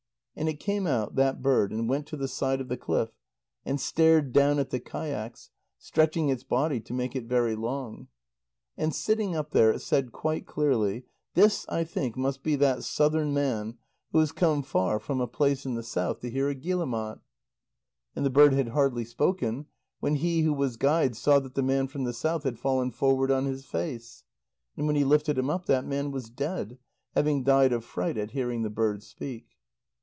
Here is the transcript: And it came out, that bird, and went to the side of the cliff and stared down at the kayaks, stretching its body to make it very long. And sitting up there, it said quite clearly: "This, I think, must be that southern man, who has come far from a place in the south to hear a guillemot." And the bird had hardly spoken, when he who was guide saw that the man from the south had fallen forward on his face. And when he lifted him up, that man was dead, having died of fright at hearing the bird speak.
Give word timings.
And 0.33 0.47
it 0.49 0.61
came 0.61 0.87
out, 0.87 1.15
that 1.15 1.41
bird, 1.43 1.71
and 1.71 1.87
went 1.89 2.07
to 2.07 2.17
the 2.17 2.27
side 2.27 2.61
of 2.61 2.67
the 2.69 2.77
cliff 2.77 3.11
and 3.65 3.79
stared 3.79 4.31
down 4.33 4.57
at 4.59 4.69
the 4.71 4.79
kayaks, 4.79 5.51
stretching 5.77 6.29
its 6.29 6.41
body 6.41 6.79
to 6.79 6.93
make 6.93 7.15
it 7.17 7.25
very 7.25 7.53
long. 7.55 8.07
And 8.77 8.95
sitting 8.95 9.35
up 9.35 9.51
there, 9.51 9.71
it 9.73 9.79
said 9.81 10.11
quite 10.13 10.47
clearly: 10.47 11.05
"This, 11.35 11.67
I 11.69 11.83
think, 11.83 12.15
must 12.17 12.41
be 12.43 12.55
that 12.55 12.85
southern 12.85 13.33
man, 13.33 13.77
who 14.13 14.19
has 14.19 14.31
come 14.31 14.63
far 14.63 14.99
from 14.99 15.19
a 15.19 15.27
place 15.27 15.63
in 15.65 15.75
the 15.75 15.83
south 15.83 16.21
to 16.21 16.29
hear 16.31 16.47
a 16.49 16.55
guillemot." 16.55 17.19
And 18.15 18.25
the 18.25 18.29
bird 18.31 18.53
had 18.53 18.69
hardly 18.69 19.03
spoken, 19.05 19.67
when 19.99 20.15
he 20.15 20.41
who 20.41 20.53
was 20.53 20.77
guide 20.77 21.15
saw 21.17 21.39
that 21.39 21.53
the 21.55 21.61
man 21.61 21.87
from 21.87 22.05
the 22.05 22.13
south 22.13 22.43
had 22.45 22.57
fallen 22.57 22.89
forward 22.89 23.29
on 23.31 23.45
his 23.45 23.65
face. 23.65 24.23
And 24.77 24.87
when 24.87 24.95
he 24.95 25.03
lifted 25.03 25.37
him 25.37 25.49
up, 25.51 25.65
that 25.67 25.85
man 25.85 26.09
was 26.09 26.29
dead, 26.29 26.79
having 27.13 27.43
died 27.43 27.73
of 27.73 27.83
fright 27.85 28.17
at 28.17 28.31
hearing 28.31 28.63
the 28.63 28.69
bird 28.71 29.03
speak. 29.03 29.45